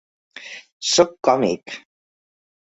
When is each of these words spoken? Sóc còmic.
Sóc 0.93 1.13
còmic. 1.29 1.77